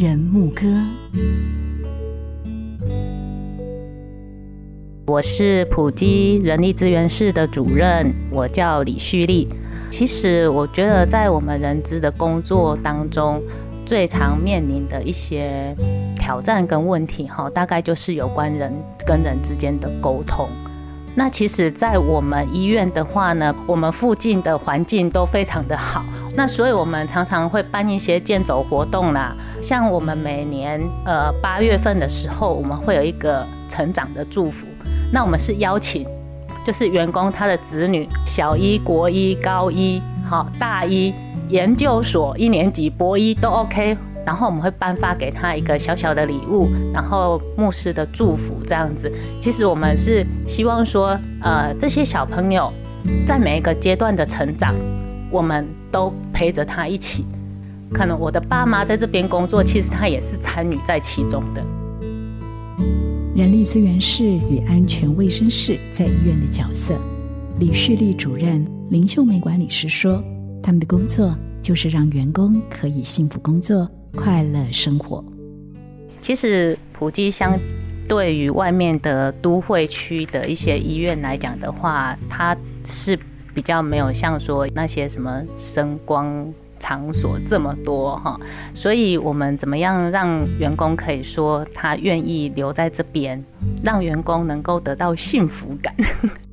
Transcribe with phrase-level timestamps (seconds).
[0.00, 0.62] 人牧歌。
[5.08, 9.48] 我是普基人力资源室的主任，我叫李旭丽。
[9.90, 13.42] 其实我觉得，在我们人资的工作当中，
[13.84, 15.74] 最常面临的一些
[16.16, 18.72] 挑战跟问题，哈，大概就是有关人
[19.04, 20.48] 跟人之间的沟通。
[21.18, 26.04] 那其实，在我们医院的话呢，我们附近的环境都非常的好，
[26.36, 29.34] 那所以我们常常会办一些健走活动啦。
[29.60, 34.64] 像我们每年呃八月份的时候，我们会有一个成长的祝福。
[35.12, 36.06] 那我们是邀请，
[36.64, 41.12] 就是员工他的子女，小一、国一、高一、好大一、
[41.48, 43.96] 研究所一年级、博一都 OK，
[44.28, 49.10] 然后我们会颁发给他一个小小的礼物，然后牧师的祝福这样子。
[49.40, 52.70] 其实我们是希望说，呃，这些小朋友
[53.26, 54.74] 在每一个阶段的成长，
[55.30, 57.24] 我们都陪着他一起。
[57.90, 61.64] 可能我的爸妈在这边工作，其实他也是参与在其中的。
[63.34, 67.00] 人力资源室与安全卫生室在医院的角色，
[67.58, 70.22] 李旭丽主任、林秀梅管理师说，
[70.62, 75.24] 他们的工作就是让员工可以幸福工作、快乐生活。
[76.20, 77.56] 其实普吉相
[78.08, 83.18] 对于外面的都会区的一些医院来讲的话，它是
[83.54, 86.52] 比较没有像说那些什么声光。
[86.80, 88.38] 场所这么多哈，
[88.72, 93.44] 所以我们怎么样让员工可以说他愿意留在这边，
[93.82, 95.92] 让员工能够得到幸福感？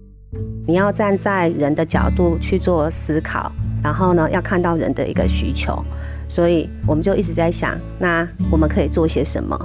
[0.66, 3.52] 你要站在人的角度去做思考，
[3.84, 5.86] 然后呢，要看到人的一个需求，
[6.36, 9.58] 所以我们就一直在想，那我们可以做些什么？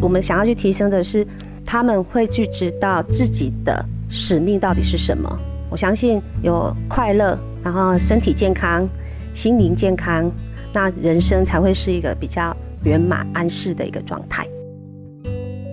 [0.00, 1.26] 我们想要去提升的是，
[1.66, 5.28] 他们会去知道自己的使命到底是什么。
[5.68, 8.88] 我相信有快乐，然后身体健康。
[9.34, 10.30] 心灵健康，
[10.72, 14.46] 那人生才会是一个比较圆满安适的一个状态。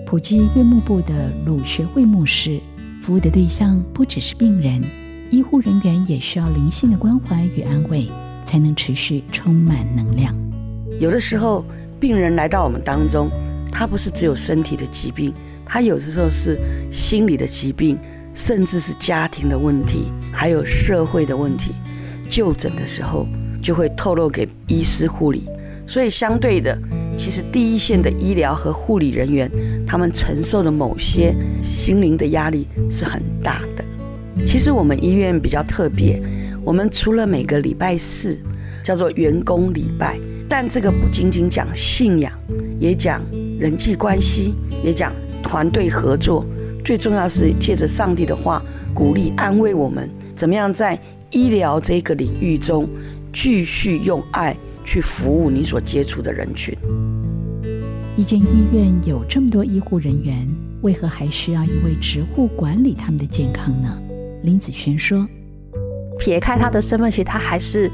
[0.07, 2.59] 普吉岳幕部的鲁学会牧师
[3.03, 4.81] 服务的对象不只是病人，
[5.29, 8.07] 医护人员也需要灵性的关怀与安慰，
[8.51, 10.35] 才能持续充满能量。
[10.99, 11.63] 有的时候，
[12.01, 13.29] 病人来到我们当中，
[13.71, 15.33] 他不是只有身体的疾病，
[15.65, 16.59] 他有的时候是
[16.91, 17.97] 心理的疾病，
[18.35, 21.71] 甚至是家庭的问题，还有社会的问题。
[22.29, 23.25] 就诊的时候。
[23.61, 25.43] 就会透露给医师护理，
[25.85, 26.75] 所以相对的，
[27.15, 29.47] 其实第一线的医疗和护理人员，
[29.85, 31.31] 他们承受的某些
[31.61, 33.85] 心灵的压力是很大的。
[34.47, 36.19] 其实我们医院比较特别，
[36.63, 38.37] 我们除了每个礼拜四
[38.83, 42.31] 叫做员工礼拜，但这个不仅仅讲信仰，
[42.79, 43.21] 也讲
[43.59, 45.11] 人际关系，也讲
[45.43, 46.45] 团队合作，
[46.85, 48.61] 最重要是借着上帝的话
[48.93, 52.87] 鼓励安慰我们，怎么样在医疗这个领域中。
[53.33, 56.77] 继续用爱去服务你所接触的人群。
[58.17, 60.45] 一间医院有这么多医护人员，
[60.81, 63.87] 为何还需要一位职护管理他们的健康呢？
[64.43, 65.25] 林子轩说
[66.21, 67.89] ：“撇开他的身份，其实他还是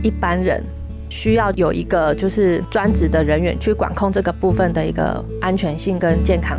[0.00, 0.62] 一般人，
[1.08, 6.56] 需要有一个就是专职的人员去管控这个部分的一个安全性跟健康。”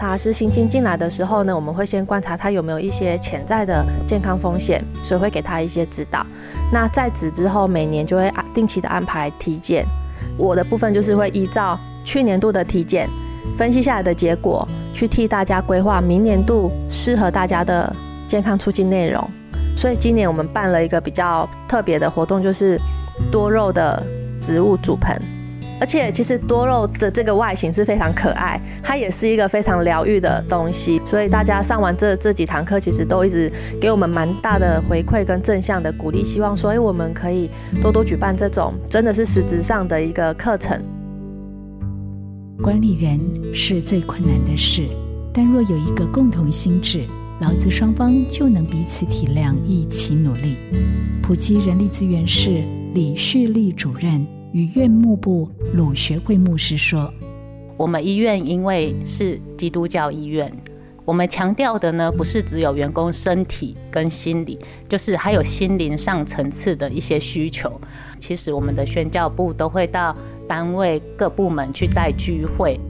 [0.00, 6.24] 他是新进进来的时候呢，我们会先观察他有没有一些潜在的健康风险，所以会给他一些指导。
[6.72, 9.84] 那在职之后，每年就会定期的安排体检。
[10.36, 13.08] 我的部分就是会依照去年度的体检
[13.56, 17.92] 分析下来的结果，去替大家规划明年度适合大家的
[18.28, 19.28] 健康促进内容。
[19.78, 22.76] 所以今年我们办了一个比较特别的活动，就是
[23.30, 24.02] 多肉的
[24.40, 25.16] 植物组盆。
[25.80, 31.00] 而且其实多肉的这个外形是非常可爱，它也是一个非常疗愈的东西。
[31.06, 33.48] 所以大家上完这这几堂课，其实都一直
[33.80, 37.48] 给我们蛮大的回馈跟正向的鼓励，希望说，哎，我们可以
[37.80, 40.82] 多多举办这种真的是实质上的一个课程。
[42.60, 43.20] 管理人
[43.54, 44.82] 是最困难的事，
[45.32, 47.04] 但若有一个共同心智，
[47.40, 50.56] 劳资双方就能彼此体谅，一起努力。
[51.22, 52.64] 普及人力资源室
[52.94, 54.26] 李旭丽主任。
[54.52, 57.12] 与院牧部鲁学会牧师说
[57.76, 60.50] ：“我们医院因为是基督教医院，
[61.04, 64.58] 我们强调的呢，不是只有员工身体跟心理，
[64.88, 67.70] 就是还有心灵上层次的一些需求。
[68.18, 70.16] 其实我们的宣教部都会到
[70.48, 72.80] 单位各部门去带聚会。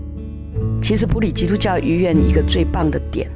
[0.81, 3.29] 其实普里基督教医院一个最棒的点，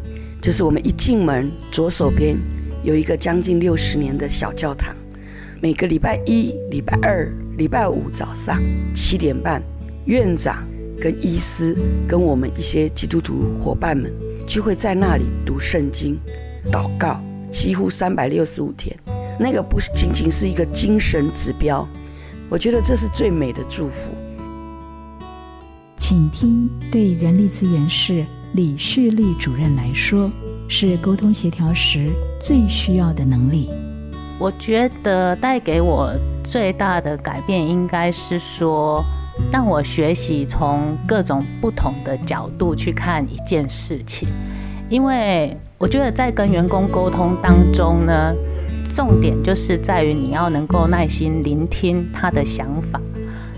[0.43, 2.37] 就是我们一进门左手边
[2.83, 4.93] 有一个将近六十年的小教堂。”
[5.63, 8.59] 每个礼拜一、礼拜二、礼拜五早上
[8.97, 9.63] 七点半，
[10.07, 10.67] 院长
[11.01, 11.77] 跟医师
[12.09, 14.13] 跟我们一些基督徒伙伴们
[14.45, 16.19] 就会在那里读圣经、
[16.73, 17.21] 祷告，
[17.53, 18.93] 几乎三百六十五天。
[19.39, 21.89] 那个不仅仅是一个精神指标，
[22.51, 24.11] 我觉得这是最美的祝福。
[25.97, 28.25] 请听对人力资源是
[28.55, 30.31] 李旭丽主任来说，
[30.69, 33.71] 是沟通协调时最需要的能力。
[34.39, 36.13] 我觉得带给我
[36.45, 39.03] 最大的改变，应该是说，
[39.51, 44.29] 让我学习从各种不同的角度去看一件事情。
[44.91, 48.35] 因为我觉得在跟员工沟通当中呢，
[48.95, 53.01] 重点就是在于你要能够耐心聆听他的想法。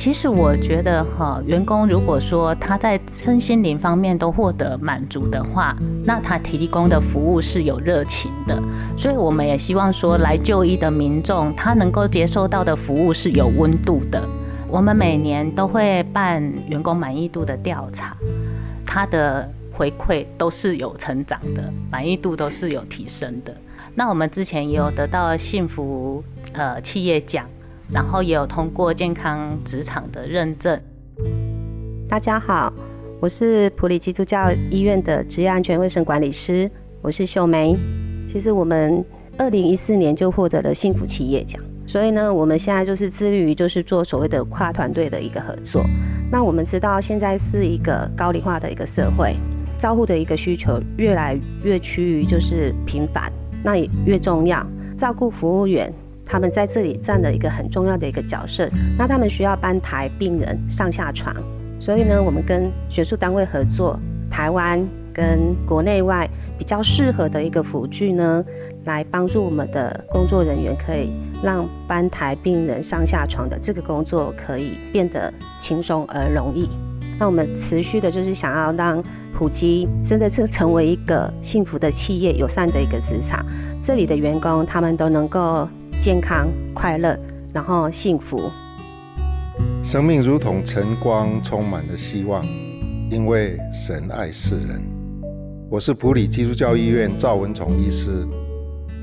[0.04, 5.74] 其实我觉得哈，员工如果说他在身心灵方面都获得满足的话，
[6.04, 8.62] 那他提供的服务是有热情的。
[8.98, 14.22] 所以我们也希望说，来就医的民众他能够接受到的服务是有温度的。
[14.68, 18.14] 我们每年都会办员工满意度的调查，
[18.84, 23.56] 他的回馈都是有成长的，满意度都是有提升的。
[23.94, 26.22] 那我们之前也有得到幸福
[26.52, 27.46] 呃企业奖。
[27.90, 30.80] 然后也有通过健康职场的认证。
[32.08, 32.72] 大家好，
[33.20, 36.70] 我是普里基督教医院的职业安全卫生管理师，
[37.02, 37.76] 我是秀梅。
[38.30, 39.04] 其实我们
[39.36, 45.84] 二零一四年就获得了幸福企业奖，所以呢，我们现在就是致力于就是做所谓的跨团队的一个合作。
[46.32, 49.36] 那我们知道现在是一个高龄化的一个社会，
[49.78, 53.30] 照护的一个需求越来越趋于就是频繁，
[53.62, 54.66] 那也越重要，
[54.96, 55.92] 照顾服务员。
[56.26, 58.68] 他们在这里占了一个很重要的一个角色，
[58.98, 61.34] 那他们需要搬抬病人上下床，
[61.78, 63.98] 所以呢，我们跟学术单位合作，
[64.30, 64.82] 台湾
[65.12, 66.28] 跟国内外
[66.58, 68.44] 比较适合的一个辅具呢，
[68.84, 71.10] 来帮助我们的工作人员，可以
[71.42, 76.68] 让搬抬病人上下床的这个工作可以变得轻松而容易。
[77.18, 79.00] 那我们持续的就是想要让
[79.32, 83.44] 普及真的是成为一个幸福的企业、友善的一个职场，
[83.84, 85.68] 这里的员工他们都能够。
[86.04, 87.18] 健康、快乐，
[87.50, 88.38] 然后幸福。
[89.82, 92.44] 生命如同晨光，充满了希望，
[93.10, 94.82] 因为神爱世人。
[95.70, 98.28] 我是普里基督教医院赵文崇医师，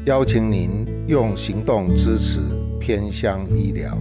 [0.06, 2.39] 邀请您用行动支持
[2.80, 3.97] 偏乡医疗。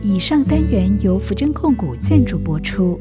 [0.00, 3.00] 以上单元由福真控股赞助播出。